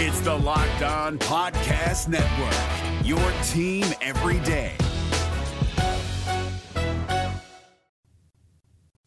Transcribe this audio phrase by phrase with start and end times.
[0.00, 3.18] It's the Locked On Podcast Network, your
[3.48, 4.76] team every day.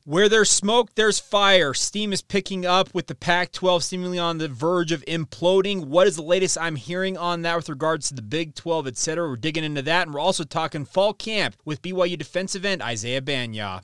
[0.04, 1.74] Where there's smoke, there's fire.
[1.74, 5.86] Steam is picking up with the Pac 12 seemingly on the verge of imploding.
[5.86, 9.30] What is the latest I'm hearing on that with regards to the Big 12, etc.?
[9.30, 13.22] We're digging into that, and we're also talking fall camp with BYU defensive end Isaiah
[13.22, 13.84] Bagnah.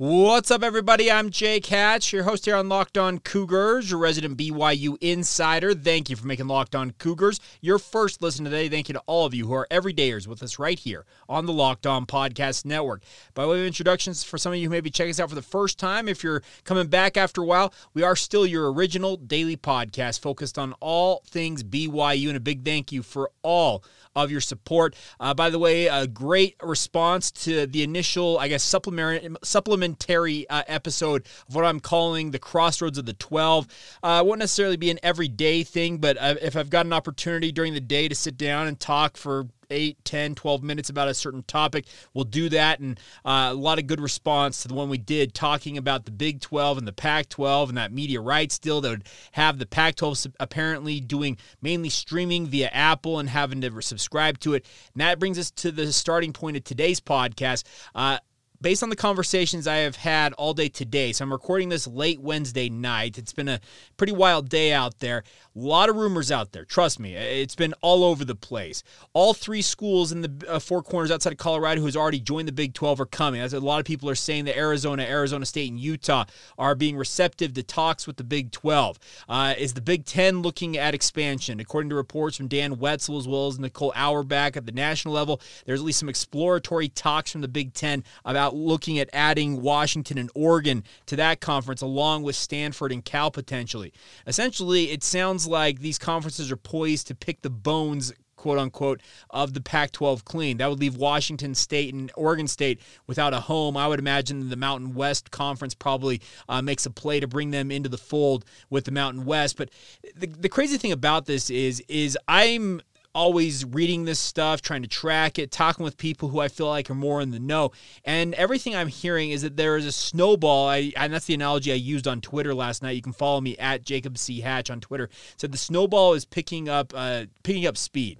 [0.00, 1.12] What's up, everybody?
[1.12, 5.74] I'm Jake Hatch, your host here on Locked On Cougars, your resident BYU insider.
[5.74, 8.70] Thank you for making Locked On Cougars your first listen today.
[8.70, 11.52] Thank you to all of you who are everydayers with us right here on the
[11.52, 13.02] Locked On Podcast Network.
[13.34, 15.34] By way of introductions, for some of you who may be checking us out for
[15.34, 19.18] the first time, if you're coming back after a while, we are still your original
[19.18, 22.28] daily podcast focused on all things BYU.
[22.28, 23.84] And a big thank you for all
[24.16, 24.94] of your support.
[25.18, 30.62] Uh, by the way, a great response to the initial, I guess, supplementary, supplementary uh,
[30.66, 33.66] episode of what I'm calling the Crossroads of the 12.
[34.02, 37.74] Uh, won't necessarily be an everyday thing, but uh, if I've got an opportunity during
[37.74, 41.42] the day to sit down and talk for 8, 10, 12 minutes about a certain
[41.44, 42.80] topic, we'll do that.
[42.80, 46.10] And uh, a lot of good response to the one we did talking about the
[46.10, 49.66] Big 12 and the Pac 12 and that media rights deal that would have the
[49.66, 54.66] Pac 12 apparently doing mainly streaming via Apple and having to subscribe to it.
[54.94, 57.64] And that brings us to the starting point of today's podcast.
[57.94, 58.18] Uh,
[58.60, 62.20] based on the conversations I have had all day today, so I'm recording this late
[62.20, 63.16] Wednesday night.
[63.16, 63.60] It's been a
[63.96, 65.24] pretty wild day out there.
[65.56, 66.64] A lot of rumors out there.
[66.64, 68.82] Trust me, it's been all over the place.
[69.14, 72.48] All three schools in the uh, four corners outside of Colorado who has already joined
[72.48, 73.40] the Big 12 are coming.
[73.40, 76.24] A lot of people are saying that Arizona, Arizona State, and Utah
[76.58, 78.98] are being receptive to talks with the Big 12.
[79.28, 81.60] Uh, is the Big 10 looking at expansion?
[81.60, 85.40] According to reports from Dan Wetzel as well as Nicole Auerbach at the national level,
[85.64, 90.18] there's at least some exploratory talks from the Big 10 about looking at adding Washington
[90.18, 93.92] and Oregon to that conference along with Stanford and Cal potentially.
[94.26, 99.02] Essentially, it sounds sounds like these conferences are poised to pick the bones quote unquote,
[99.28, 100.56] of the Pac 12 clean.
[100.56, 103.76] That would leave Washington State and Oregon State without a home.
[103.76, 107.70] I would imagine the Mountain West Conference probably uh, makes a play to bring them
[107.70, 109.58] into the fold with the Mountain West.
[109.58, 109.68] But
[110.16, 112.80] the, the crazy thing about this is, is I'm
[113.14, 116.90] always reading this stuff, trying to track it, talking with people who I feel like
[116.90, 117.72] are more in the know.
[118.04, 120.68] And everything I'm hearing is that there is a snowball.
[120.68, 122.92] I, and that's the analogy I used on Twitter last night.
[122.92, 124.40] You can follow me at Jacob C.
[124.40, 125.08] Hatch on Twitter.
[125.36, 128.18] Said the snowball is picking up uh, picking up speed.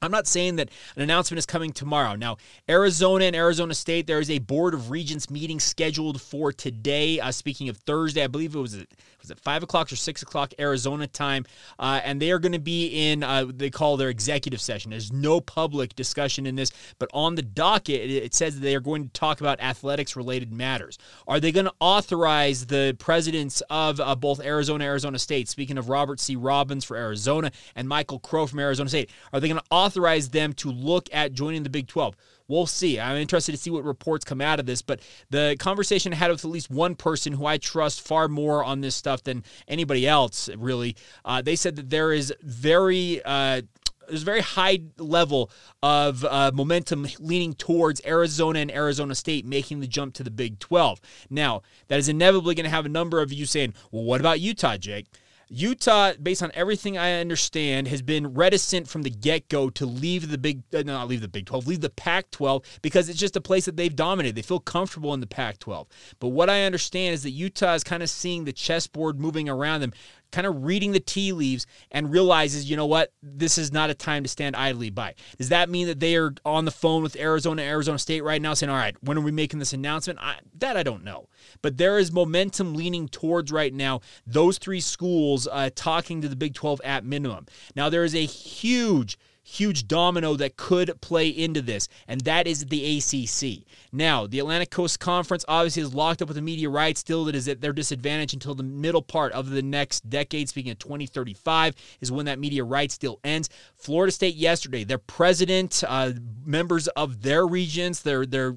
[0.00, 2.14] I'm not saying that an announcement is coming tomorrow.
[2.14, 2.36] Now,
[2.68, 7.18] Arizona and Arizona State, there is a Board of Regents meeting scheduled for today.
[7.18, 8.84] Uh, speaking of Thursday, I believe it was
[9.30, 11.44] at, it five o'clock or six o'clock Arizona time,
[11.78, 14.90] uh, and they are going to be in uh, they call their executive session.
[14.90, 18.80] There's no public discussion in this, but on the docket it, says that they are
[18.80, 20.98] going to talk about athletics related matters.
[21.26, 25.48] Are they going to authorize the presidents of uh, both Arizona, Arizona State?
[25.48, 26.36] Speaking of Robert C.
[26.36, 30.52] Robbins for Arizona and Michael Crow from Arizona State, are they going to authorize them
[30.54, 32.16] to look at joining the Big 12?
[32.48, 32.98] We'll see.
[32.98, 36.30] I'm interested to see what reports come out of this, but the conversation I had
[36.30, 40.08] with at least one person who I trust far more on this stuff than anybody
[40.08, 43.60] else, really, uh, they said that there is very uh,
[44.08, 45.50] there's a very high level
[45.82, 50.58] of uh, momentum leaning towards Arizona and Arizona State making the jump to the Big
[50.58, 51.00] 12.
[51.28, 54.40] Now, that is inevitably going to have a number of you saying, well, what about
[54.40, 55.06] Utah, Jake?
[55.50, 60.30] Utah, based on everything I understand, has been reticent from the get go to leave
[60.30, 63.36] the Big, uh, not leave the Big 12, leave the Pac 12 because it's just
[63.36, 64.36] a place that they've dominated.
[64.36, 65.86] They feel comfortable in the Pac 12.
[66.18, 69.80] But what I understand is that Utah is kind of seeing the chessboard moving around
[69.80, 69.92] them
[70.32, 73.94] kind of reading the tea leaves and realizes, you know what, this is not a
[73.94, 75.14] time to stand idly by.
[75.38, 78.54] Does that mean that they are on the phone with Arizona, Arizona State right now
[78.54, 80.18] saying, all right, when are we making this announcement?
[80.20, 81.28] I, that I don't know.
[81.62, 86.36] But there is momentum leaning towards right now those three schools uh, talking to the
[86.36, 87.46] Big 12 at minimum.
[87.74, 92.66] Now, there is a huge huge domino that could play into this, and that is
[92.66, 93.66] the ACC.
[93.92, 97.00] Now, the Atlantic Coast Conference obviously is locked up with the media rights.
[97.00, 100.48] Still, it is at their disadvantage until the middle part of the next decade.
[100.48, 103.48] Speaking of 2035, is when that media rights deal ends.
[103.74, 106.12] Florida State yesterday, their president, uh,
[106.44, 108.54] members of their regions, they're, they're,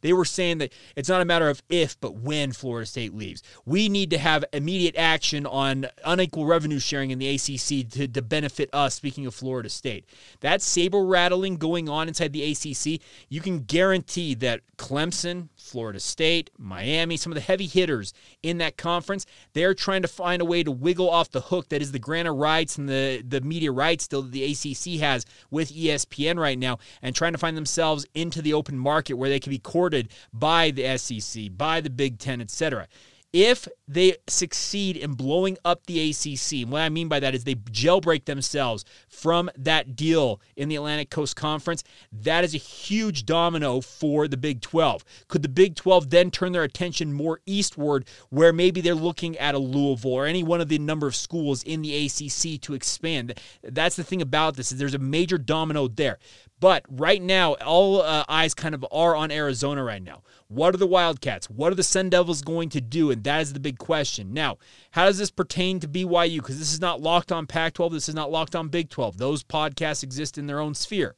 [0.00, 3.42] they were saying that it's not a matter of if, but when Florida State leaves.
[3.64, 8.22] We need to have immediate action on unequal revenue sharing in the ACC to, to
[8.22, 10.04] benefit us, speaking of Florida State.
[10.40, 16.50] That saber rattling going on inside the ACC, you can guarantee that Clemson, Florida State,
[16.58, 18.12] Miami, some of the heavy hitters
[18.42, 21.82] in that conference, they're trying to find a way to wiggle off the hook that
[21.82, 25.24] is the grant of rights and the, the media rights still that the ACC has
[25.50, 29.40] with ESPN right now and trying to find themselves into the open market where they
[29.40, 32.88] can be courted by the SEC, by the Big Ten, etc
[33.32, 37.44] if they succeed in blowing up the ACC, and what I mean by that is
[37.44, 41.82] they jailbreak themselves from that deal in the Atlantic Coast Conference,
[42.12, 45.04] that is a huge domino for the Big 12.
[45.28, 49.54] Could the Big 12 then turn their attention more eastward, where maybe they're looking at
[49.54, 53.40] a Louisville or any one of the number of schools in the ACC to expand?
[53.62, 56.18] That's the thing about this is there's a major domino there.
[56.62, 60.22] But right now, all uh, eyes kind of are on Arizona right now.
[60.46, 61.50] What are the Wildcats?
[61.50, 63.10] What are the Sun Devils going to do?
[63.10, 64.32] And that is the big question.
[64.32, 64.58] Now,
[64.92, 66.36] how does this pertain to BYU?
[66.36, 69.18] Because this is not locked on Pac 12, this is not locked on Big 12.
[69.18, 71.16] Those podcasts exist in their own sphere.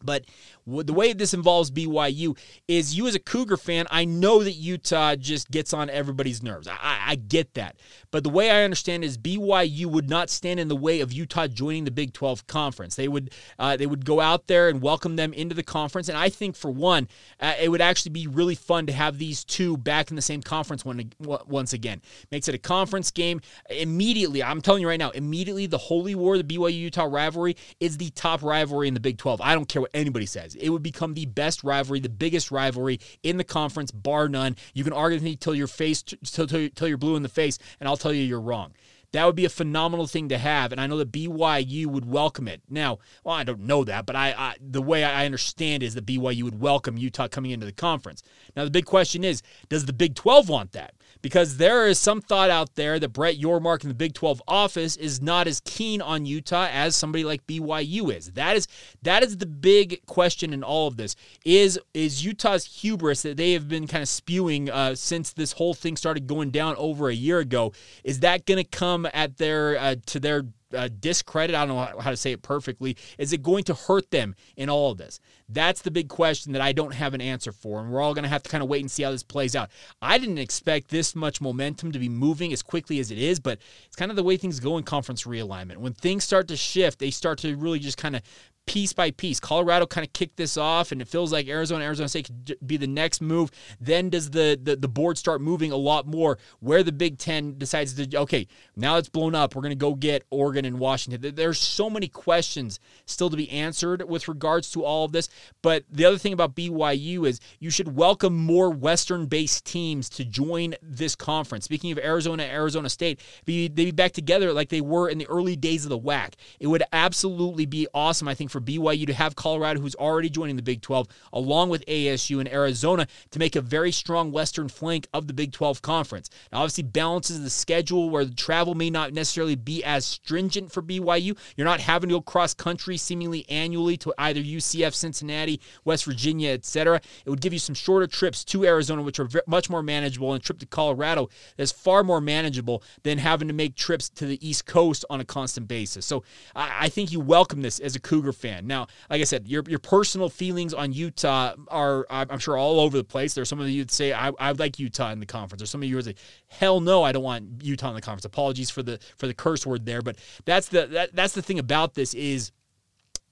[0.00, 0.26] But
[0.68, 2.36] the way this involves BYU
[2.66, 6.68] is you as a Cougar fan, I know that Utah just gets on everybody's nerves.
[6.68, 7.76] I, I get that.
[8.10, 11.46] But the way I understand is BYU would not stand in the way of Utah
[11.46, 12.96] joining the Big 12 conference.
[12.96, 16.08] They would uh, they would go out there and welcome them into the conference.
[16.08, 17.08] And I think for one,
[17.40, 20.42] uh, it would actually be really fun to have these two back in the same
[20.42, 22.02] conference one, once again.
[22.30, 23.40] Makes it a conference game.
[23.70, 27.96] Immediately, I'm telling you right now, immediately the Holy War, the BYU Utah rivalry, is
[27.96, 29.40] the top rivalry in the Big 12.
[29.40, 33.00] I don't care what anybody says it would become the best rivalry, the biggest rivalry
[33.22, 34.56] in the conference, bar none.
[34.74, 37.28] You can argue with me till your face, till, till, till you're blue in the
[37.28, 38.74] face, and I'll tell you you're wrong.
[39.12, 42.46] That would be a phenomenal thing to have, and I know that BYU would welcome
[42.46, 42.60] it.
[42.68, 46.04] Now, well, I don't know that, but I, I the way I understand is that
[46.04, 48.22] BYU would welcome Utah coming into the conference.
[48.54, 50.94] Now, the big question is, does the Big 12 want that?
[51.22, 54.96] because there is some thought out there that Brett Yormark in the Big 12 office
[54.96, 58.32] is not as keen on Utah as somebody like BYU is.
[58.32, 58.68] That is
[59.02, 61.16] that is the big question in all of this.
[61.44, 65.74] Is is Utah's hubris that they have been kind of spewing uh, since this whole
[65.74, 67.72] thing started going down over a year ago?
[68.04, 72.00] Is that going to come at their uh, to their uh, discredit, I don't know
[72.00, 72.96] how to say it perfectly.
[73.16, 75.20] Is it going to hurt them in all of this?
[75.48, 77.80] That's the big question that I don't have an answer for.
[77.80, 79.56] And we're all going to have to kind of wait and see how this plays
[79.56, 79.70] out.
[80.02, 83.58] I didn't expect this much momentum to be moving as quickly as it is, but
[83.86, 85.78] it's kind of the way things go in conference realignment.
[85.78, 88.22] When things start to shift, they start to really just kind of
[88.68, 89.40] piece by piece.
[89.40, 92.76] Colorado kind of kicked this off, and it feels like Arizona, Arizona State could be
[92.76, 93.50] the next move.
[93.80, 97.56] Then does the, the, the board start moving a lot more where the Big Ten
[97.56, 99.56] decides to, okay, now it's blown up.
[99.56, 101.34] We're going to go get Oregon and Washington.
[101.34, 105.30] There's so many questions still to be answered with regards to all of this.
[105.62, 110.26] But the other thing about BYU is you should welcome more Western based teams to
[110.26, 111.64] join this conference.
[111.64, 115.26] Speaking of Arizona, Arizona State, be, they be back together like they were in the
[115.28, 116.34] early days of the WAC.
[116.60, 120.28] It would absolutely be awesome, I think, for for BYU to have Colorado, who's already
[120.28, 124.68] joining the Big 12, along with ASU and Arizona, to make a very strong Western
[124.68, 126.28] flank of the Big 12 conference.
[126.52, 130.82] Now, obviously, balances the schedule where the travel may not necessarily be as stringent for
[130.82, 131.36] BYU.
[131.56, 136.50] You're not having to go cross country seemingly annually to either UCF, Cincinnati, West Virginia,
[136.50, 137.00] etc.
[137.24, 140.42] It would give you some shorter trips to Arizona, which are much more manageable, and
[140.42, 144.46] a trip to Colorado is far more manageable than having to make trips to the
[144.46, 146.04] East Coast on a constant basis.
[146.04, 146.24] So
[146.56, 148.66] I think you welcome this as a Cougar fan fan.
[148.66, 152.96] Now, like I said, your your personal feelings on Utah are I'm sure all over
[152.96, 153.34] the place.
[153.34, 155.60] There's some of you that say I I like Utah in the conference.
[155.60, 156.14] There's some of you who say
[156.48, 158.24] hell no, I don't want Utah in the conference.
[158.24, 161.58] Apologies for the for the curse word there, but that's the that, that's the thing
[161.58, 162.52] about this is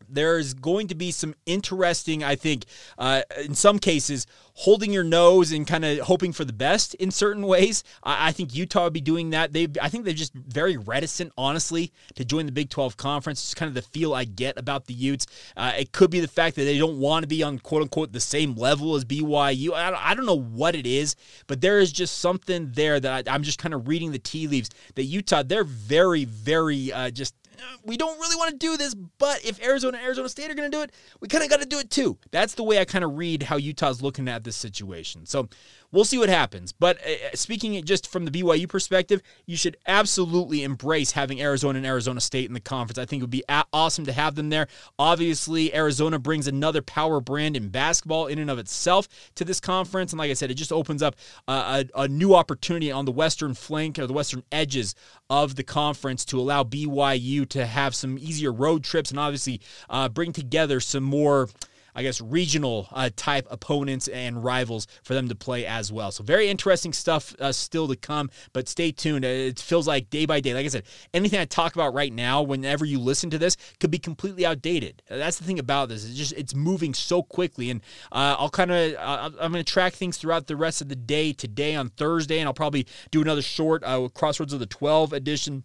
[0.09, 2.65] there's going to be some interesting, I think,
[2.99, 7.11] uh, in some cases, holding your nose and kind of hoping for the best in
[7.11, 7.85] certain ways.
[8.03, 9.53] I, I, think Utah would be doing that.
[9.53, 13.43] They, I think they're just very reticent, honestly, to join the Big 12 conference.
[13.43, 15.26] It's kind of the feel I get about the Utes.
[15.57, 18.12] Uh, it could be the fact that they don't want to be on quote unquote
[18.12, 19.73] the same level as BYU.
[19.73, 23.29] I don't, I don't know what it is, but there is just something there that
[23.29, 24.71] I, am just kind of reading the tea leaves.
[24.95, 27.35] That Utah, they're very, very uh, just
[27.85, 30.71] we don't really want to do this, but if Arizona and Arizona State are going
[30.71, 32.19] to do it, we kind of got to do it too.
[32.31, 35.27] That's the way I kind of read how Utah's looking at this situation.
[35.27, 35.49] So
[35.93, 36.73] we'll see what happens.
[36.73, 41.78] But uh, uh speaking just from the BYU perspective, you should absolutely embrace having Arizona
[41.78, 42.99] and Arizona State in the conference.
[42.99, 44.69] I think it would be a- awesome to have them there.
[44.99, 50.12] Obviously, Arizona brings another power brand in basketball in and of itself to this conference.
[50.12, 51.16] And like I said, it just opens up
[51.49, 54.95] uh, a, a new opportunity on the western flank or the western edges
[55.31, 60.09] of the conference to allow BYU to have some easier road trips and obviously uh,
[60.09, 61.49] bring together some more
[61.97, 66.12] I guess, regional uh, type opponents and rivals for them to play as well.
[66.12, 68.31] So very interesting stuff uh, still to come.
[68.53, 69.25] But stay tuned.
[69.25, 70.53] It feels like day by day.
[70.53, 70.85] Like I said,
[71.15, 75.03] anything I talk about right now, whenever you listen to this, could be completely outdated.
[75.09, 76.05] That's the thing about this.
[76.05, 77.81] It's just it's moving so quickly, and
[78.12, 80.97] uh, I'll kind of uh, I'm going to track things throughout the rest of the
[80.97, 85.15] day today on Thursday, and I'll probably do another short uh, Crossroads of the 12
[85.15, 85.65] edition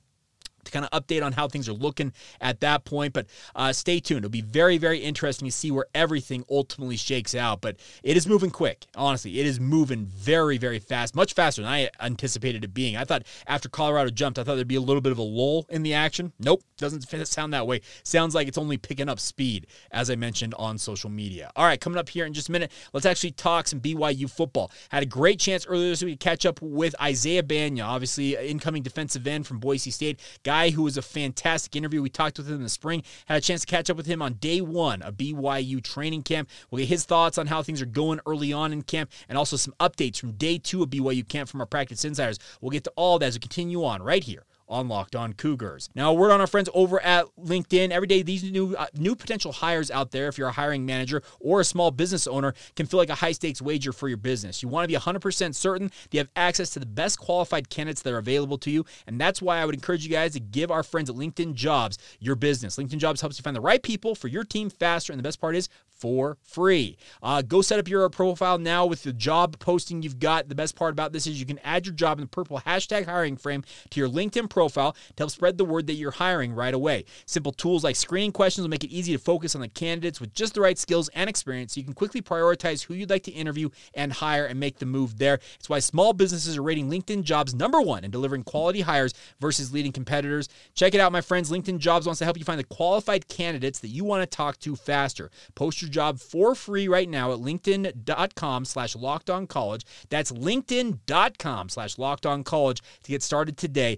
[0.65, 3.13] to kind of update on how things are looking at that point.
[3.13, 4.19] But uh, stay tuned.
[4.19, 7.61] It'll be very, very interesting to see where everything ultimately shakes out.
[7.61, 8.85] But it is moving quick.
[8.95, 12.97] Honestly, it is moving very, very fast, much faster than I anticipated it being.
[12.97, 15.65] I thought after Colorado jumped, I thought there'd be a little bit of a lull
[15.69, 16.33] in the action.
[16.39, 17.81] Nope, doesn't sound that way.
[18.03, 21.51] Sounds like it's only picking up speed, as I mentioned on social media.
[21.55, 24.71] All right, coming up here in just a minute, let's actually talk some BYU football.
[24.89, 28.83] Had a great chance earlier this week to catch up with Isaiah Bagnah, obviously incoming
[28.83, 30.19] defensive end from Boise State
[30.51, 32.01] guy who was a fantastic interview.
[32.01, 34.21] We talked with him in the spring, had a chance to catch up with him
[34.21, 36.49] on day one of BYU training camp.
[36.69, 39.55] We'll get his thoughts on how things are going early on in camp and also
[39.55, 42.37] some updates from day two of BYU camp from our practice insiders.
[42.59, 45.89] We'll get to all that as we continue on right here on Locked On Cougars.
[45.93, 47.91] Now, a word on our friends over at LinkedIn.
[47.91, 51.21] Every day, these new uh, new potential hires out there, if you're a hiring manager
[51.39, 54.63] or a small business owner, can feel like a high stakes wager for your business.
[54.63, 58.01] You want to be 100% certain that you have access to the best qualified candidates
[58.03, 60.71] that are available to you, and that's why I would encourage you guys to give
[60.71, 62.77] our friends at LinkedIn Jobs your business.
[62.77, 65.41] LinkedIn Jobs helps you find the right people for your team faster, and the best
[65.41, 66.97] part is for free.
[67.21, 70.49] Uh, go set up your profile now with the job posting you've got.
[70.49, 73.05] The best part about this is you can add your job in the purple hashtag
[73.05, 76.73] hiring frame to your LinkedIn profile to help spread the word that you're hiring right
[76.73, 77.05] away.
[77.25, 80.33] Simple tools like screening questions will make it easy to focus on the candidates with
[80.33, 83.31] just the right skills and experience so you can quickly prioritize who you'd like to
[83.31, 85.39] interview and hire and make the move there.
[85.59, 89.73] It's why small businesses are rating LinkedIn jobs number one in delivering quality hires versus
[89.73, 90.49] leading competitors.
[90.73, 91.51] Check it out, my friends.
[91.51, 94.59] LinkedIn Jobs wants to help you find the qualified candidates that you want to talk
[94.59, 95.29] to faster.
[95.55, 99.85] Post your job for free right now at linkedin.com slash locked on college.
[100.09, 103.97] That's linkedin.com slash locked on college to get started today.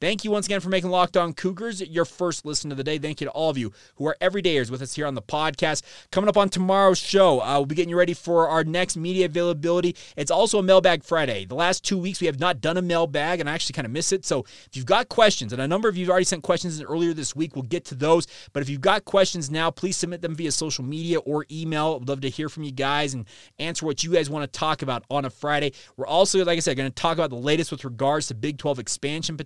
[0.00, 2.98] Thank you once again for making Locked On Cougars your first listen of the day.
[2.98, 5.82] Thank you to all of you who are everydayers with us here on the podcast.
[6.12, 9.26] Coming up on tomorrow's show, uh, we'll be getting you ready for our next media
[9.26, 9.96] availability.
[10.16, 11.46] It's also a mailbag Friday.
[11.46, 13.90] The last two weeks we have not done a mailbag, and I actually kind of
[13.90, 14.24] miss it.
[14.24, 17.12] So if you've got questions, and a number of you have already sent questions earlier
[17.12, 18.28] this week, we'll get to those.
[18.52, 21.98] But if you've got questions now, please submit them via social media or email.
[22.00, 23.26] I'd love to hear from you guys and
[23.58, 25.72] answer what you guys want to talk about on a Friday.
[25.96, 28.58] We're also, like I said, going to talk about the latest with regards to Big
[28.58, 29.36] 12 expansion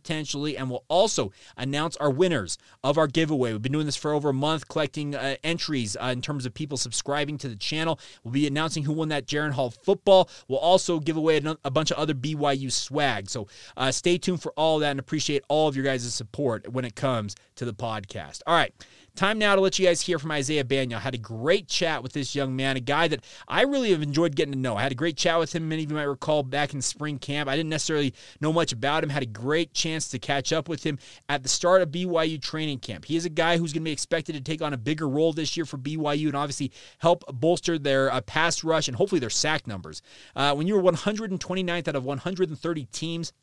[0.50, 3.52] and we'll also announce our winners of our giveaway.
[3.52, 6.54] We've been doing this for over a month, collecting uh, entries uh, in terms of
[6.54, 7.98] people subscribing to the channel.
[8.24, 10.28] We'll be announcing who won that Jaren Hall football.
[10.48, 13.30] We'll also give away a, bunch of other BYU swag.
[13.30, 13.46] So
[13.76, 16.94] uh, stay tuned for all that and appreciate all of your guys' support when it
[16.94, 18.40] comes to the podcast.
[18.46, 18.74] All right.
[19.14, 20.64] Time now to let you guys hear from Isaiah.
[20.70, 24.00] I had a great chat with this young man, a guy that I really have
[24.00, 24.74] enjoyed getting to know.
[24.74, 25.68] I had a great chat with him.
[25.68, 27.46] Many of you might recall back in spring camp.
[27.46, 29.10] I didn't necessarily know much about him.
[29.10, 32.78] Had a great chance to catch up with him at the start of BYU training
[32.78, 33.04] camp.
[33.04, 35.34] He is a guy who's going to be expected to take on a bigger role
[35.34, 39.30] this year for BYU and obviously help bolster their uh, pass rush and hopefully their
[39.30, 40.00] sack numbers.
[40.34, 43.34] Uh, when you were 129th out of 130 teams,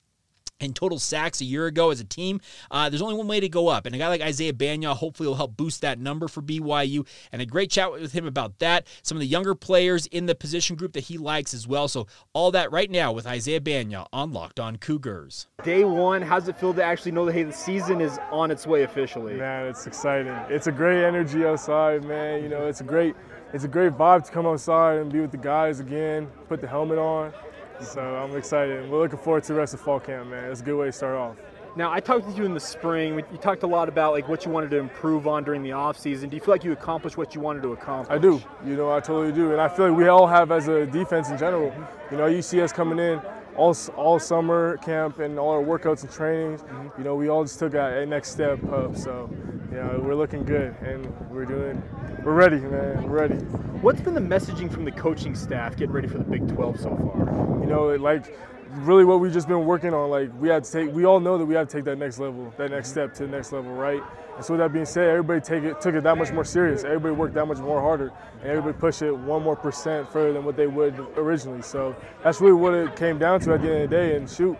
[0.59, 2.39] in total sacks a year ago as a team.
[2.71, 5.27] Uh, there's only one way to go up, and a guy like Isaiah Bagnah hopefully
[5.27, 7.07] will help boost that number for BYU.
[7.31, 8.87] And a great chat with him about that.
[9.03, 11.87] Some of the younger players in the position group that he likes as well.
[11.87, 15.47] So all that right now with Isaiah Bagnah on Locked On Cougars.
[15.63, 18.67] Day one, how's it feel to actually know that hey, the season is on its
[18.67, 19.35] way officially?
[19.35, 20.33] Man, it's exciting.
[20.49, 22.43] It's a great energy outside, man.
[22.43, 23.15] You know, it's a great,
[23.53, 26.27] it's a great vibe to come outside and be with the guys again.
[26.47, 27.33] Put the helmet on
[27.81, 28.89] so I'm excited.
[28.89, 30.51] We're looking forward to the rest of fall camp, man.
[30.51, 31.37] It's a good way to start off.
[31.75, 33.15] Now, I talked with you in the spring.
[33.31, 35.97] You talked a lot about like what you wanted to improve on during the off
[35.97, 36.29] season.
[36.29, 38.13] Do you feel like you accomplished what you wanted to accomplish?
[38.13, 38.41] I do.
[38.65, 41.29] You know, I totally do, and I feel like we all have as a defense
[41.29, 41.73] in general.
[42.11, 43.21] You know, you see us coming in
[43.55, 46.61] all, all summer camp and all our workouts and trainings.
[46.61, 47.01] Mm-hmm.
[47.01, 48.95] You know, we all just took a, a next step up.
[48.95, 49.29] So,
[49.71, 51.81] you know, we're looking good and we're doing,
[52.23, 53.03] we're ready, man.
[53.03, 53.35] We're ready.
[53.81, 56.89] What's been the messaging from the coaching staff getting ready for the Big 12 so
[56.95, 57.59] far?
[57.61, 58.35] You know, like
[58.77, 60.09] really what we've just been working on.
[60.09, 62.19] Like we had to take, we all know that we have to take that next
[62.19, 64.01] level, that next step to the next level, right?
[64.39, 66.85] And so with that being said, everybody take it, took it that much more serious.
[66.85, 70.45] Everybody worked that much more harder, and everybody pushed it one more percent further than
[70.45, 71.61] what they would originally.
[71.61, 71.93] So
[72.23, 74.15] that's really what it came down to at the end of the day.
[74.15, 74.57] And shoot,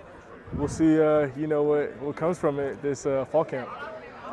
[0.55, 3.69] we'll see, uh, you know, what, what comes from it this uh, fall camp.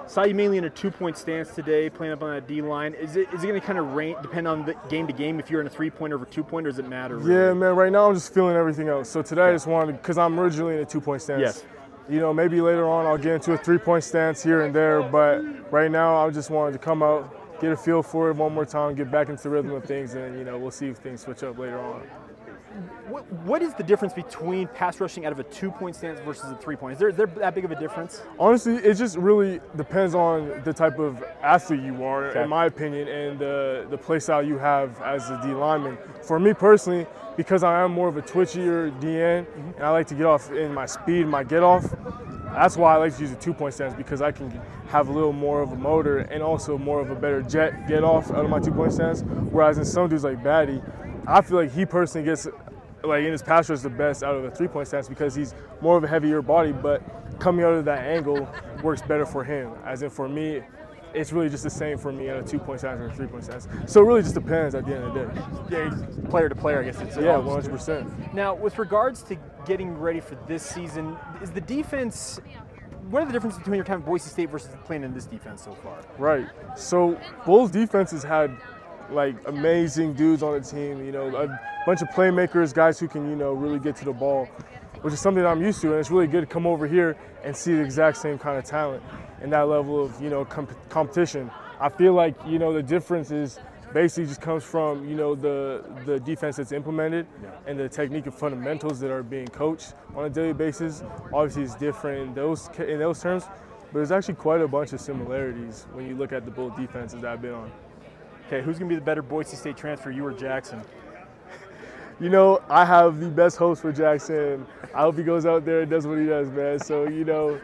[0.09, 2.95] Saw you mainly in a two-point stance today, playing up on that D line.
[2.95, 5.39] Is it is it going to kind of rank, depend on the game to game
[5.39, 7.19] if you're in a three-point over two-point, or does it matter?
[7.19, 7.33] Really?
[7.33, 7.77] Yeah, man.
[7.77, 9.09] Right now, I'm just feeling everything else.
[9.09, 11.41] So today, I just wanted because I'm originally in a two-point stance.
[11.41, 11.65] Yes.
[12.09, 15.43] You know, maybe later on I'll get into a three-point stance here and there, but
[15.73, 18.65] right now I just wanted to come out, get a feel for it one more
[18.65, 21.23] time, get back into the rhythm of things, and you know we'll see if things
[21.23, 22.03] switch up later on.
[23.09, 26.57] What, what is the difference between pass rushing out of a two-point stance versus a
[26.57, 26.95] three-point?
[26.95, 28.23] Is there, is there that big of a difference?
[28.39, 32.43] Honestly, it just really depends on the type of athlete you are, Okay.
[32.43, 35.99] in my opinion, and the, the play style you have as a D lineman.
[36.23, 37.07] For me personally,
[37.37, 39.71] because I am more of a twitchier DN, mm-hmm.
[39.77, 41.85] and I like to get off in my speed, my get off,
[42.57, 44.51] that's why I like to use a two point stance because I can
[44.89, 48.03] have a little more of a motor and also more of a better jet get
[48.03, 49.23] off out of my two point stance.
[49.51, 50.81] Whereas in some dudes like Batty,
[51.27, 52.47] I feel like he personally gets
[53.03, 55.55] like in his pass rush the best out of the three point stance because he's
[55.81, 57.03] more of a heavier body, but
[57.39, 58.49] coming out of that angle
[58.83, 59.73] works better for him.
[59.85, 60.63] As in for me,
[61.15, 63.27] it's really just the same for me at a two point stance or a three
[63.27, 63.69] point stance.
[63.87, 65.89] So it really just depends at the end of the day.
[65.89, 68.35] Yeah, player to player, I guess it's Yeah, 100%.
[68.35, 72.41] Now, with regards to getting ready for this season, is the defense?
[73.11, 75.63] What are the differences between your time at Boise State versus playing in this defense
[75.63, 75.99] so far?
[76.19, 76.47] Right.
[76.77, 78.57] So Bulls defenses had
[79.11, 81.05] like amazing dudes on the team.
[81.05, 84.13] You know, a bunch of playmakers, guys who can you know really get to the
[84.13, 84.47] ball,
[85.03, 87.57] which is something I'm used to, and it's really good to come over here and
[87.57, 89.03] see the exact same kind of talent
[89.41, 91.51] and that level of you know comp- competition.
[91.81, 93.59] I feel like you know the difference is
[93.93, 97.27] basically just comes from you know the the defense that's implemented
[97.67, 101.03] and the technique and fundamentals that are being coached on a daily basis.
[101.33, 103.45] Obviously, it's different in those in those terms,
[103.93, 107.21] but there's actually quite a bunch of similarities when you look at the Bull defenses
[107.21, 107.71] that I've been on.
[108.47, 110.81] Okay, who's going to be the better Boise State transfer, you or Jackson?
[112.19, 114.67] You know, I have the best host for Jackson.
[114.95, 116.79] I hope he goes out there and does what he does, man.
[116.79, 117.61] So you know,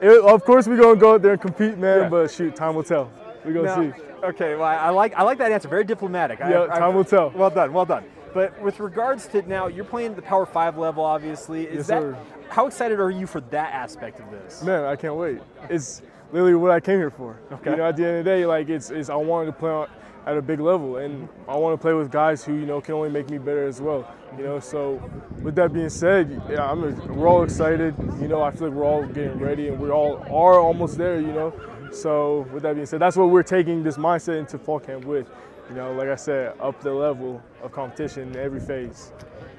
[0.00, 2.00] it, of course we're gonna go out there and compete, man.
[2.00, 2.08] Yeah.
[2.08, 3.12] But shoot, time will tell.
[3.44, 4.02] We're gonna Now- see.
[4.24, 5.68] Okay, well, I I like I like that answer.
[5.68, 6.40] Very diplomatic.
[6.40, 7.30] Yeah, I- time will tell.
[7.30, 8.02] Well done, well done.
[8.34, 11.66] But with regards to now, you're playing at the Power Five level, obviously.
[11.68, 12.16] Is Yes, that sir.
[12.48, 14.64] how excited are you for that aspect of this?
[14.64, 15.38] Man, I can't wait.
[15.70, 16.02] It's
[16.32, 17.36] literally what I came here for.
[17.52, 17.70] Okay.
[17.70, 19.70] You know, at the end of the day, like it's, it's I wanted to play
[19.70, 19.86] on,
[20.26, 22.94] at a big level, and I want to play with guys who you know can
[22.94, 24.08] only make me better as well.
[24.36, 25.02] You know, so
[25.42, 26.80] with that being said, yeah, I'm
[27.16, 27.94] we're all excited.
[28.20, 31.20] You know, I feel like we're all getting ready, and we all are almost there.
[31.20, 31.52] You know,
[31.92, 35.26] so with that being said, that's what we're taking this mindset into fall camp with.
[35.68, 39.12] You know, like I said, up the level of competition in every phase.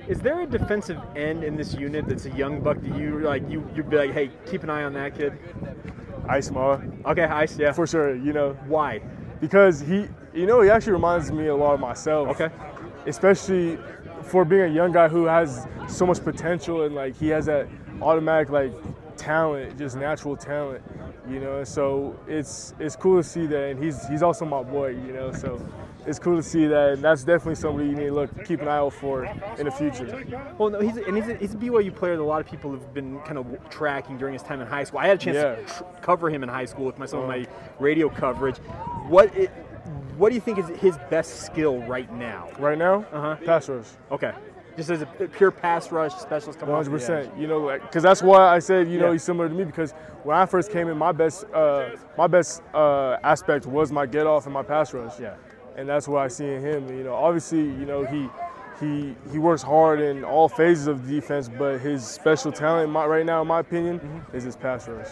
[0.08, 3.50] Is there a defensive end in this unit that's a young buck that you like?
[3.50, 5.40] You you'd be like, hey, keep an eye on that kid.
[6.28, 7.58] Ice Ma, Okay, ice.
[7.58, 7.72] Yeah.
[7.74, 8.16] for sure.
[8.16, 9.02] You know, Why?
[9.42, 12.30] because he, you know, he actually reminds me a lot of myself.
[12.30, 12.50] Okay.
[13.06, 13.78] Especially
[14.24, 17.68] for being a young guy who has so much potential and like he has that
[18.02, 18.72] automatic like
[19.18, 20.84] talent, just natural talent,
[21.30, 21.64] you know.
[21.64, 25.32] So it's it's cool to see that, and he's he's also my boy, you know.
[25.32, 25.64] So
[26.06, 28.68] it's cool to see that, and that's definitely somebody you need to look keep an
[28.68, 29.26] eye out for
[29.58, 30.26] in the future.
[30.58, 32.48] Well, no, he's a, and he's a, he's a BYU player that a lot of
[32.48, 35.00] people have been kind of tracking during his time in high school.
[35.00, 35.56] I had a chance Yeah.
[35.56, 37.74] to tr- cover him in high school with my some of my uh-huh.
[37.80, 38.58] radio coverage.
[39.08, 39.52] What it,
[40.18, 42.50] what do you think is his best skill right now?
[42.60, 43.36] Right now, Uh-huh.
[43.46, 43.86] pass rush.
[44.12, 44.32] Okay,
[44.78, 47.38] just as a pure pass rush specialist One hundred percent.
[47.38, 49.92] You know, like, because that's why I said you know he's similar to me because
[50.24, 54.26] when I first came in, my best uh, my best uh, aspect was my get
[54.28, 55.20] off and my pass rush.
[55.20, 55.36] Yeah.
[55.76, 56.88] and that's what I see in him.
[56.98, 58.30] You know, obviously, you know he
[58.80, 63.26] he he works hard in all phases of defense, but his special talent my, right
[63.26, 65.08] now, in my opinion, is his pass rush.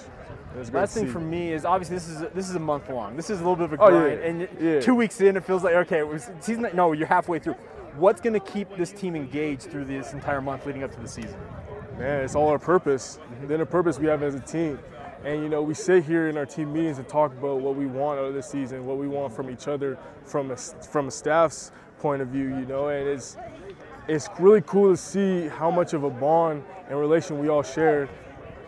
[0.51, 2.59] And it's great Last thing for me is obviously this is a, this is a
[2.59, 3.15] month long.
[3.15, 4.15] This is a little bit of a Oh, yeah.
[4.15, 4.79] grind, and Yeah.
[4.81, 6.03] two weeks in, it feels like okay,
[6.39, 6.67] season.
[6.73, 7.55] No, you're halfway through.
[7.97, 11.07] What's going to keep this team engaged through this entire month leading up to the
[11.07, 11.39] season?
[11.97, 13.19] Man, it's all our purpose.
[13.39, 14.79] then The inner purpose we have as a team.
[15.23, 17.85] And you know, we sit here in our team meetings and talk about what we
[17.85, 21.11] want out of the season, what we want from each other, from a from a
[21.11, 22.47] staff's point of view.
[22.49, 23.37] You know, and it's
[24.07, 28.09] it's really cool to see how much of a bond and relation we all share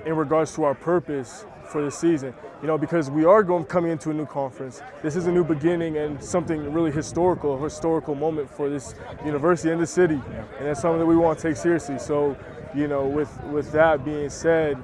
[0.06, 2.34] in regards to our purpose for this season.
[2.62, 4.82] You know, because we are going coming into a new conference.
[5.02, 9.72] This is a new beginning and something really historical, a historical moment for this university
[9.72, 10.22] and the city,
[10.58, 12.00] and that's something that we want to take seriously.
[12.00, 12.38] So,
[12.74, 14.82] you know, with with that being said,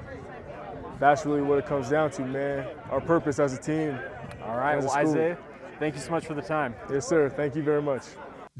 [0.98, 2.66] that's really what it comes down to, man.
[2.90, 3.98] Our purpose as a team.
[4.44, 4.90] All right, well.
[4.90, 5.38] Isaiah,
[5.78, 6.74] thank you so much for the time.
[6.92, 7.30] Yes, sir.
[7.30, 8.02] Thank you very much.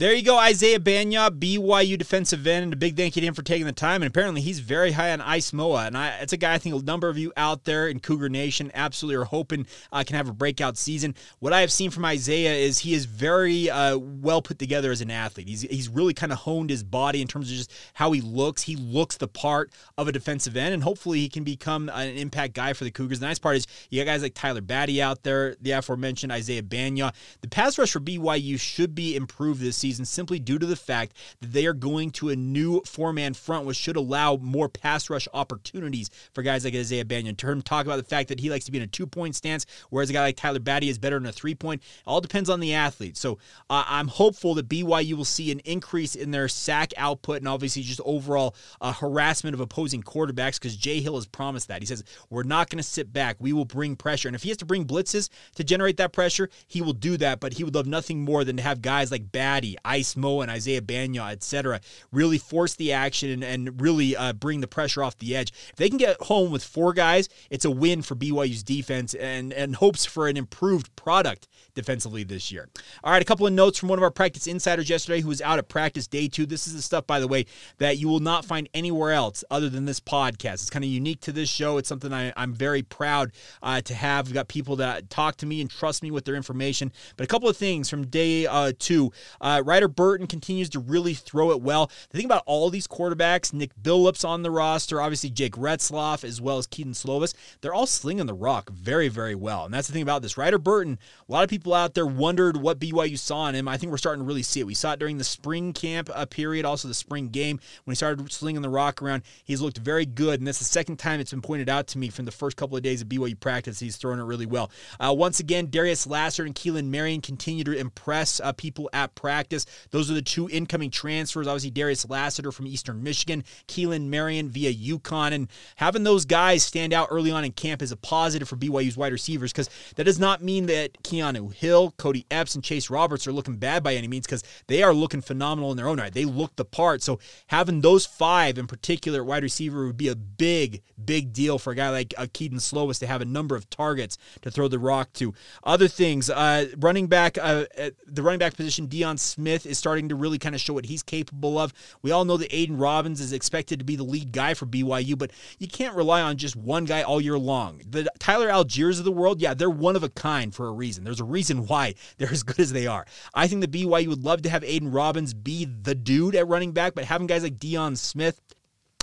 [0.00, 3.34] There you go, Isaiah Bagnah, BYU defensive end, and a big thank you to him
[3.34, 4.00] for taking the time.
[4.00, 6.74] And apparently, he's very high on Aisea Moa, and I, it's a guy I think
[6.74, 10.26] a number of you out there in Cougar Nation absolutely are hoping uh, can have
[10.26, 11.14] a breakout season.
[11.40, 15.02] What I have seen from Isaiah is he is very uh, well put together as
[15.02, 15.48] an athlete.
[15.48, 18.62] He's he's really kind of honed his body in terms of just how he looks.
[18.62, 22.54] He looks the part of a defensive end, and hopefully, he can become an impact
[22.54, 23.20] guy for the Cougars.
[23.20, 26.62] The nice part is you got guys like Tyler Batty out there, the aforementioned Isaiah
[26.62, 27.12] Bagnah.
[27.42, 31.16] The pass rush for BYU should be improved this season simply due to the fact
[31.40, 35.10] that they are going to a new four man front, which should allow more pass
[35.10, 37.36] rush opportunities for guys like Isaiah Bagnah.
[37.36, 39.66] Term talk about the fact that he likes to be in a two point stance,
[39.90, 41.82] whereas a guy like Tyler Batty is better in a three point.
[41.82, 43.16] It all depends on the athlete.
[43.16, 47.48] So uh, I'm hopeful that BYU will see an increase in their sack output and
[47.48, 51.82] obviously just overall uh, harassment of opposing quarterbacks because Jay Hill has promised that.
[51.82, 53.36] He says, We're not going to sit back.
[53.38, 54.28] We will bring pressure.
[54.28, 57.40] And if he has to bring blitzes to generate that pressure, he will do that.
[57.40, 60.50] But he would love nothing more than to have guys like Batty, Aisea Moa, and
[60.50, 61.80] Isaiah Bagnah, etc.,
[62.12, 65.52] really force the action and, and really uh, bring the pressure off the edge.
[65.70, 69.52] If they can get home with four guys, it's a win for BYU's defense and,
[69.52, 72.68] and hopes for an improved product defensively this year.
[73.04, 75.40] All right, a couple of notes from one of our practice insiders yesterday who was
[75.40, 76.46] out at practice day two.
[76.46, 77.46] This is the stuff, by the way,
[77.78, 80.54] that you will not find anywhere else other than this podcast.
[80.54, 81.78] It's kind of unique to this show.
[81.78, 84.26] It's something I, am very proud uh, to have.
[84.26, 86.92] We've got people that talk to me and trust me with their information.
[87.16, 89.12] But a couple of things from day uh, two.
[89.40, 91.90] Uh, Ryder Burton continues to really throw it well.
[92.10, 96.40] The thing about all these quarterbacks, Nick Billoups on the roster, obviously Jake Retzloff, as
[96.40, 99.64] well as Kedon Slovis, they're all slinging the rock very, very well.
[99.64, 100.36] And that's the thing about this.
[100.36, 103.68] Ryder Burton, a lot of people out there wondered what BYU saw in him.
[103.68, 104.66] I think we're starting to really see it.
[104.66, 107.96] We saw it during the spring camp uh, period, also the spring game when he
[107.96, 109.22] started slinging the rock around.
[109.44, 112.08] He's looked very good, and that's the second time it's been pointed out to me
[112.08, 113.80] from the first couple of days of BYU practice.
[113.80, 114.70] He's throwing it really well.
[114.98, 119.49] Uh, once again, Darius Lassiter and Keelan Marion continue to impress uh, people at practice.
[119.90, 121.46] Those are the two incoming transfers.
[121.46, 126.92] Obviously, Darius Lassiter from Eastern Michigan, Keelan Marion via UConn, and having those guys stand
[126.92, 130.18] out early on in camp is a positive for BYU's wide receivers because that does
[130.18, 134.08] not mean that Keanu Hill, Cody Epps, and Chase Roberts are looking bad by any
[134.08, 136.12] means because they are looking phenomenal in their own right.
[136.12, 137.02] They look the part.
[137.02, 141.72] So having those five in particular wide receiver would be a big, big deal for
[141.72, 144.78] a guy like uh, Kedon Slovis to have a number of targets to throw the
[144.78, 145.34] rock to.
[145.64, 147.64] Other things, uh, running back, uh,
[148.06, 151.02] the running back position, Deion Smith is starting to really kind of show what he's
[151.02, 151.72] capable of.
[152.02, 155.16] We all know that Aidan Robbins is expected to be the lead guy for BYU,
[155.16, 157.80] but you can't rely on just one guy all year long.
[157.88, 161.04] The Tyler Allgeiers of the world, yeah, they're one of a kind for a reason.
[161.04, 163.06] There's a reason why they're as good as they are.
[163.34, 166.72] I think the BYU would love to have Aidan Robbins be the dude at running
[166.72, 168.40] back, but having guys like Deion Smith,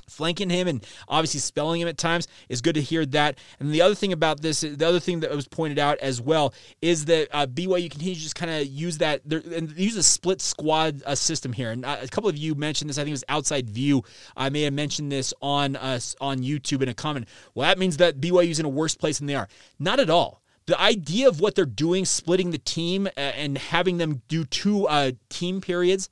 [0.09, 3.37] flanking him and obviously spelling him at times is good to hear that.
[3.59, 6.53] And the other thing about this, the other thing that was pointed out as well
[6.81, 10.41] is that uh, BYU continues to just kind of use that and use a split
[10.41, 11.71] squad uh, system here.
[11.71, 12.97] And uh, a couple of you mentioned this.
[12.97, 14.03] I think it was Outside View.
[14.35, 17.27] I may have mentioned this on us on YouTube in a comment.
[17.55, 19.47] Well, that means that BYU is in a worse place than they are.
[19.79, 23.97] Not at all the idea of what they're doing, splitting the team uh, and having
[23.97, 26.09] them do two uh, team periods,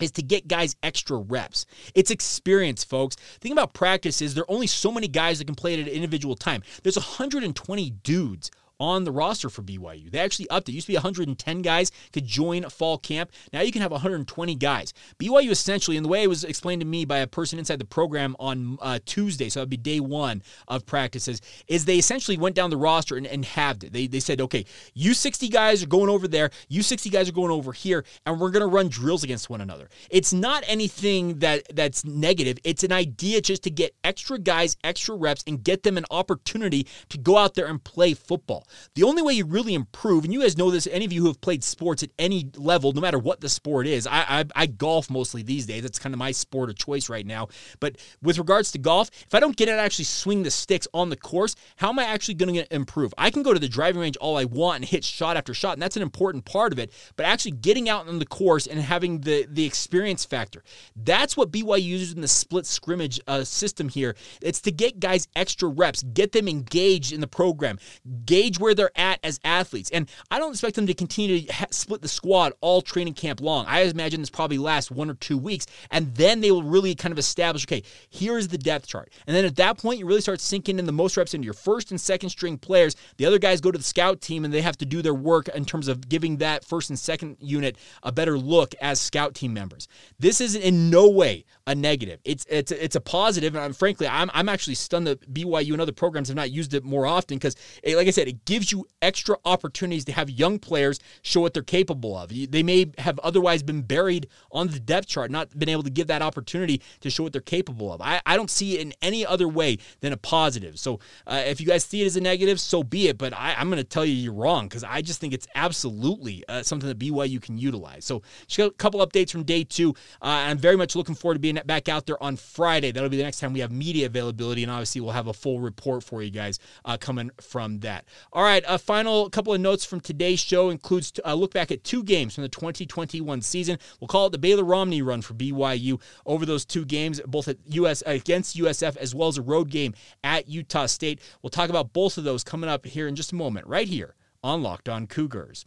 [0.00, 1.66] is to get guys extra reps.
[1.94, 3.16] It's experience, folks.
[3.40, 5.88] Thing about practice is there are only so many guys that can play it at
[5.88, 6.62] an individual time.
[6.82, 10.10] There's 120 dudes on the roster for BYU.
[10.10, 10.72] They actually upped it.
[10.72, 13.30] used to be 110 guys could join fall camp.
[13.52, 14.92] Now you can have 120 guys.
[15.18, 17.84] BYU essentially, and the way it was explained to me by a person inside the
[17.84, 22.54] program on uh, Tuesday, so that'd be day one of practices, is they essentially went
[22.54, 23.92] down the roster and, and halved it.
[23.92, 27.32] They, they said, okay, you 60 guys are going over there, you 60 guys are
[27.32, 29.88] going over here, and we're going to run drills against one another.
[30.10, 32.58] It's not anything that that's negative.
[32.64, 36.86] It's an idea just to get extra guys, extra reps, and get them an opportunity
[37.08, 38.63] to go out there and play football.
[38.94, 41.28] The only way you really improve, and you guys know this, any of you who
[41.28, 44.66] have played sports at any level, no matter what the sport is, I, I, I
[44.66, 45.82] golf mostly these days.
[45.82, 47.48] That's kind of my sport of choice right now.
[47.80, 51.10] But with regards to golf, if I don't get to actually swing the sticks on
[51.10, 53.14] the course, how am I actually going to improve?
[53.18, 55.74] I can go to the driving range all I want and hit shot after shot,
[55.74, 56.92] and that's an important part of it.
[57.16, 60.62] But actually getting out on the course and having the the experience factor,
[60.96, 64.16] that's what BYU uses in the split scrimmage uh, system here.
[64.40, 67.78] It's to get guys extra reps, get them engaged in the program,
[68.24, 69.90] gauge gauge where they're at as athletes.
[69.90, 73.40] And I don't expect them to continue to ha- split the squad all training camp
[73.40, 73.66] long.
[73.66, 77.12] I imagine this probably lasts one or two weeks, and then they will really kind
[77.12, 79.12] of establish okay, here's the depth chart.
[79.26, 81.54] And then at that point, you really start sinking in the most reps into your
[81.54, 82.96] first and second string players.
[83.16, 85.48] The other guys go to the scout team and they have to do their work
[85.48, 89.52] in terms of giving that first and second unit a better look as scout team
[89.52, 89.88] members.
[90.18, 92.20] This is in no way a negative.
[92.24, 95.80] It's it's it's a positive, and I'm, frankly, I'm I'm actually stunned that BYU and
[95.80, 98.86] other programs have not used it more often because, like I said, it gives you
[99.00, 102.30] extra opportunities to have young players show what they're capable of.
[102.50, 106.08] They may have otherwise been buried on the depth chart, not been able to give
[106.08, 108.02] that opportunity to show what they're capable of.
[108.02, 110.78] I, I don't see it in any other way than a positive.
[110.78, 113.16] So uh, if you guys see it as a negative, so be it.
[113.16, 116.44] But I, am going to tell you you're wrong because I just think it's absolutely
[116.48, 118.04] uh, something that BYU can utilize.
[118.04, 119.90] So just a couple updates from day two.
[120.20, 122.90] Uh, I'm very much looking forward to being back out there on Friday.
[122.90, 125.60] That'll be the next time we have media availability, and obviously we'll have a full
[125.60, 128.04] report for you guys uh, coming from that.
[128.32, 131.70] All right, a final couple of notes from today's show includes a uh, look back
[131.70, 133.78] at two games from the 2021 season.
[134.00, 137.58] We'll call it the Baylor Romney run for BYU over those two games, both at
[137.66, 141.20] US against USF as well as a road game at Utah State.
[141.42, 144.14] We'll talk about both of those coming up here in just a moment, right here
[144.42, 145.66] on Locked On Cougars.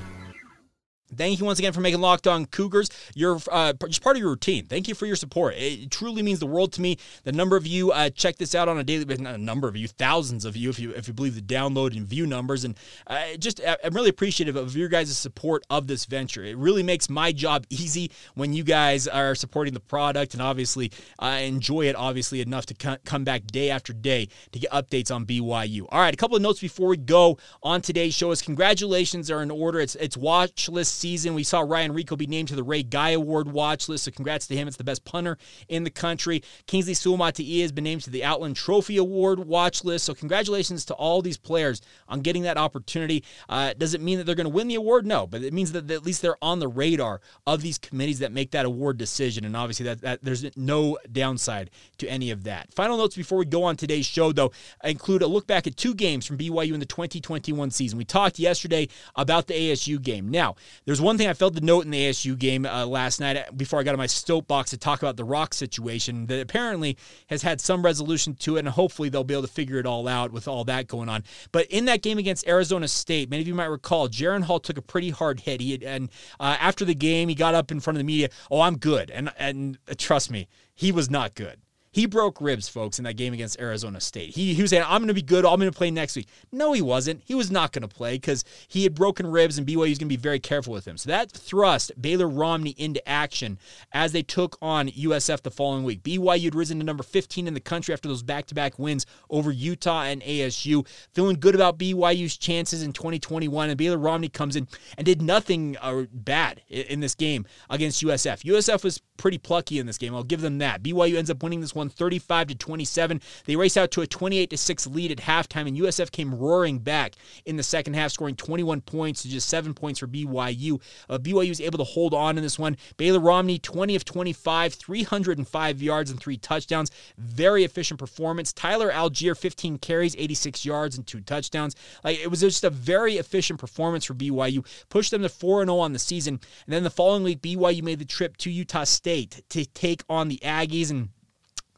[1.15, 4.29] Thank you once again for making Locked On Cougars your uh, just part of your
[4.29, 4.65] routine.
[4.65, 5.55] Thank you for your support.
[5.57, 6.97] It truly means the world to me.
[7.23, 9.67] The number of you uh, check this out on a daily, basis, not a number
[9.67, 12.63] of you, thousands of you, if you if you believe the download and view numbers,
[12.63, 16.43] and uh, just I'm really appreciative of your guys' support of this venture.
[16.43, 20.91] It really makes my job easy when you guys are supporting the product, and obviously
[21.19, 25.25] I enjoy it obviously enough to come back day after day to get updates on
[25.25, 25.87] BYU.
[25.89, 29.41] All right, a couple of notes before we go on today's show is congratulations are
[29.41, 29.79] in order.
[29.79, 31.33] It's it's watch list season.
[31.33, 34.45] We saw Ryan Rehkow be named to the Ray Guy Award watch list, so congrats
[34.47, 34.67] to him.
[34.67, 35.37] It's the best punter
[35.67, 36.43] in the country.
[36.67, 40.93] Kingsley Suamataia has been named to the Outland Trophy Award watch list, so congratulations to
[40.93, 43.23] all these players on getting that opportunity.
[43.49, 45.05] Uh, does it mean that they're going to win the award?
[45.05, 48.31] No, but it means that at least they're on the radar of these committees that
[48.31, 52.71] make that award decision, and obviously that, that there's no downside to any of that.
[52.73, 54.51] Final notes before we go on today's show, though,
[54.83, 57.97] include a look back at two games from BYU in the 2021 season.
[57.97, 60.29] We talked yesterday about the ASU game.
[60.29, 60.55] Now,
[60.91, 63.49] there's one thing I failed to note in the ASU game uh, last night uh,
[63.55, 67.41] before I got on my soapbox to talk about the Rock situation that apparently has
[67.43, 70.33] had some resolution to it, and hopefully they'll be able to figure it all out
[70.33, 71.23] with all that going on.
[71.53, 74.77] But in that game against Arizona State, many of you might recall, Jaren Hall took
[74.77, 75.61] a pretty hard hit.
[75.61, 76.09] He had, and
[76.41, 78.27] uh, after the game, he got up in front of the media.
[78.51, 81.61] Oh, I'm good, and and uh, trust me, he was not good.
[81.93, 84.33] He broke ribs, folks, in that game against Arizona State.
[84.33, 85.45] He, he was saying, I'm going to be good.
[85.45, 86.29] I'm going to play next week.
[86.49, 87.21] No, he wasn't.
[87.25, 90.07] He was not going to play because he had broken ribs, and BYU was going
[90.07, 90.97] to be very careful with him.
[90.97, 93.59] So that thrust Baylor Romney into action
[93.91, 96.01] as they took on USF the following week.
[96.01, 99.05] BYU had risen to number 15 in the country after those back to back wins
[99.29, 100.87] over Utah and ASU.
[101.13, 104.65] Feeling good about BYU's chances in 2021, and Baylor Romney comes in
[104.97, 108.43] and did nothing uh, bad in this game against USF.
[108.43, 110.15] USF was pretty plucky in this game.
[110.15, 110.81] I'll give them that.
[110.81, 113.21] BYU ends up winning this one one 35 to 27.
[113.45, 116.79] They race out to a 28 to 6 lead at halftime, and USF came roaring
[116.79, 117.15] back
[117.45, 120.81] in the second half, scoring 21 points to just seven points for BYU.
[121.09, 122.77] Uh, BYU was able to hold on in this one.
[122.97, 126.91] Baylor Romney, 20 of 25, 305 yards and three touchdowns.
[127.17, 128.53] Very efficient performance.
[128.53, 131.75] Tyler Allgeier, 15 carries, 86 yards and two touchdowns.
[132.03, 134.65] Like it was just a very efficient performance for BYU.
[134.89, 136.39] Pushed them to 4 0 on the season.
[136.65, 140.27] And then the following week, BYU made the trip to Utah State to take on
[140.27, 141.09] the Aggies and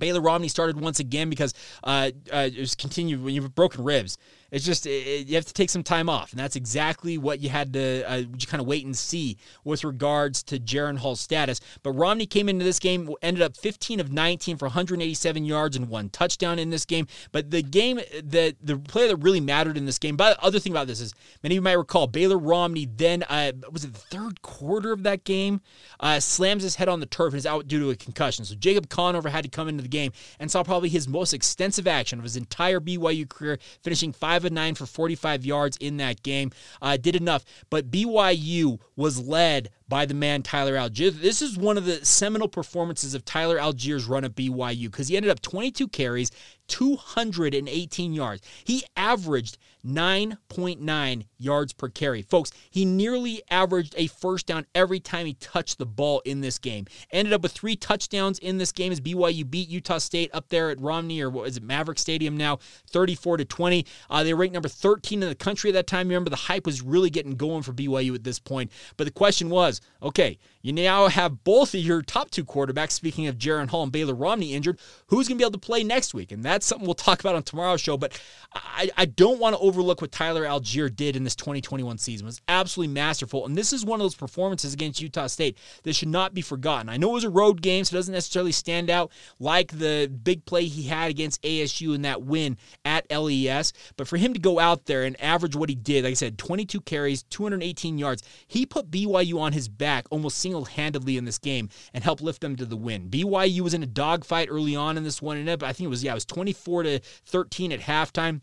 [0.04, 4.18] Baylor Romney started once again because uh, uh, it was continued when you've broken ribs.
[4.54, 7.50] It's just it, you have to take some time off, and that's exactly what you
[7.50, 11.60] had to uh, you kind of wait and see with regards to Jaren Hall's status.
[11.82, 15.90] But Romney came into this game, ended up 15 of 19 for 187 yards and
[15.90, 17.08] one touchdown in this game.
[17.32, 20.16] But the game that the player that really mattered in this game.
[20.16, 23.24] But the other thing about this is many of you might recall Baylor Romney then
[23.24, 25.62] uh, was it the third quarter of that game
[26.00, 28.46] uh, slams his head on the turf and is out due to a concussion.
[28.46, 31.88] So Jacob Conover had to come into the game and saw probably his most extensive
[31.88, 35.98] action of his entire BYU career, finishing five 5 and 9 for 45 yards in
[35.98, 36.52] that game.
[36.82, 37.46] Uh, did enough.
[37.70, 41.12] But BYU was led by the man Tyler Allgeier.
[41.12, 45.16] This is one of the seminal performances of Tyler Allgeier's run at BYU because he
[45.16, 46.32] ended up 22 carries,
[46.68, 48.42] 218 yards.
[48.64, 52.22] He averaged 9.9 yards per carry.
[52.22, 56.58] Folks, he nearly averaged a first down every time he touched the ball in this
[56.58, 56.86] game.
[57.12, 60.70] Ended up with three touchdowns in this game as BYU beat Utah State up there
[60.70, 62.60] at Romney or what is it, Maverik Stadium now,
[62.92, 63.86] 34 to 20.
[64.10, 66.08] Uh, they ranked number 13 in the country at that time.
[66.08, 68.72] Remember, the hype was really getting going for BYU at this point.
[68.96, 73.28] But the question was, Okay, you now have both of your top two quarterbacks, speaking
[73.28, 74.80] of Jaren Hall and Baylor Romney, injured.
[75.08, 76.32] Who's going to be able to play next week?
[76.32, 77.98] And that's something we'll talk about on tomorrow's show.
[77.98, 78.20] But
[78.54, 82.26] I, I don't want to overlook what Tyler Allgeier did in this 2021 season.
[82.26, 83.46] It was absolutely masterful.
[83.46, 86.90] And this is one of those performances against Utah State that should not be forgotten.
[86.90, 90.12] I know it was a road game, so it doesn't necessarily stand out like the
[90.24, 93.74] big play he had against ASU in that win at LES.
[93.98, 96.38] But for him to go out there and average what he did, like I said,
[96.38, 101.40] 22 carries, 218 yards, he put BYU on his back almost single handedly in this
[101.40, 103.10] game and helped lift them to the win.
[103.10, 106.04] BYU was in a dogfight early on in this one, and I think it was
[106.04, 108.42] yeah, it was 24 to 13 at halftime.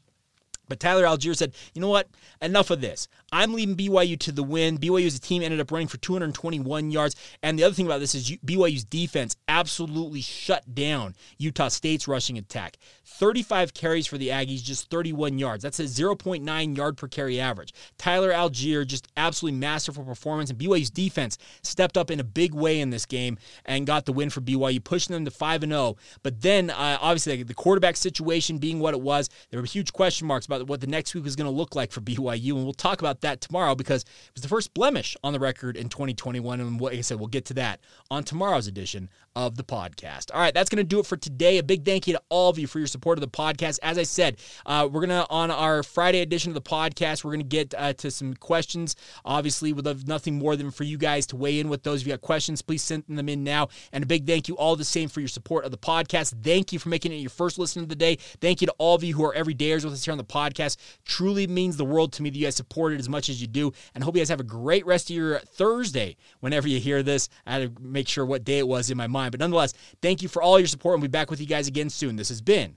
[0.68, 2.08] But Tyler Allgeier said, you know what?
[2.40, 3.08] Enough of this.
[3.32, 4.78] I'm leaving BYU to the win.
[4.78, 7.16] BYU as a team ended up running for 221 yards.
[7.42, 12.38] And the other thing about this is BYU's defense absolutely shut down Utah State's rushing
[12.38, 12.78] attack.
[13.10, 15.62] 35 carries for the Aggies, just 31 yards.
[15.62, 17.74] That's a 0.9 yard per carry average.
[17.98, 20.48] Tyler Allgeier, just absolutely masterful performance.
[20.48, 24.12] And BYU's defense stepped up in a big way in this game and got the
[24.12, 25.96] win for BYU, pushing them to 5 0.
[26.22, 30.26] But then, uh, obviously, the quarterback situation being what it was, there were huge question
[30.26, 32.54] marks about what the next week was going to look like for BYU.
[32.54, 35.76] And we'll talk about that tomorrow because it was the first blemish on the record
[35.76, 36.60] in 2021.
[36.60, 40.32] And like I said, we'll get to that on tomorrow's edition of the podcast.
[40.32, 41.58] All right, that's going to do it for today.
[41.58, 43.78] A big thank you to all of you for your support of the podcast.
[43.82, 47.42] As I said, uh, we're to, on our Friday edition of the podcast, we're to
[47.42, 48.96] get uh, to some questions.
[49.24, 52.02] Obviously, would love nothing more than for you guys to weigh in with those.
[52.02, 53.68] If you got questions, please send them in now.
[53.92, 56.34] And a big thank you all the same for your support of the podcast.
[56.42, 58.16] Thank you for making it your first listen of the day.
[58.40, 60.76] Thank you to all of you who are everydayers with us here on the podcast.
[61.04, 63.46] Truly means the world to me that you guys support it as much as you
[63.46, 63.72] do.
[63.94, 67.28] And hope you guys have a great rest of your Thursday whenever you hear this.
[67.46, 69.32] I had to make sure what day it was in my mind.
[69.32, 70.94] But nonetheless, thank you for all your support.
[70.94, 72.16] And we'll be back with you guys again soon.
[72.16, 72.76] This has been